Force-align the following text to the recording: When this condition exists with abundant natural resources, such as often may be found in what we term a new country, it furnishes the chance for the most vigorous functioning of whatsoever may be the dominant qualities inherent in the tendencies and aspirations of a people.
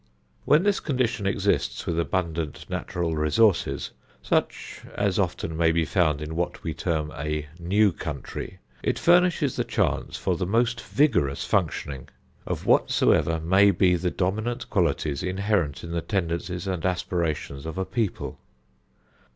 When 0.45 0.63
this 0.63 0.79
condition 0.79 1.27
exists 1.27 1.85
with 1.85 1.99
abundant 1.99 2.67
natural 2.67 3.15
resources, 3.15 3.91
such 4.23 4.81
as 4.95 5.19
often 5.19 5.55
may 5.55 5.71
be 5.71 5.85
found 5.85 6.23
in 6.23 6.35
what 6.35 6.63
we 6.63 6.73
term 6.73 7.11
a 7.15 7.47
new 7.59 7.91
country, 7.91 8.57
it 8.81 8.97
furnishes 8.97 9.55
the 9.55 9.63
chance 9.63 10.17
for 10.17 10.35
the 10.35 10.47
most 10.47 10.81
vigorous 10.83 11.43
functioning 11.45 12.09
of 12.47 12.65
whatsoever 12.65 13.39
may 13.39 13.69
be 13.69 13.93
the 13.95 14.09
dominant 14.09 14.71
qualities 14.71 15.21
inherent 15.21 15.83
in 15.83 15.91
the 15.91 16.01
tendencies 16.01 16.65
and 16.65 16.83
aspirations 16.83 17.67
of 17.67 17.77
a 17.77 17.85
people. 17.85 18.39